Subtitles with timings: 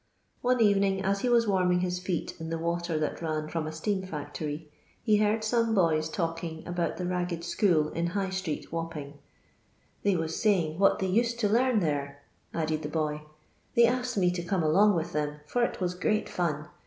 [0.41, 3.69] One evening, as he wii* warming his feet in the water that ran from a
[3.69, 4.71] Bteaui factory,
[5.03, 9.19] he heard some boys talking about the Ragged School in II igh street, Wapping.
[10.01, 13.21] "They was saying what they used to learn there," added the boy."
[13.75, 16.67] They asked me to come along with them for it was great fun.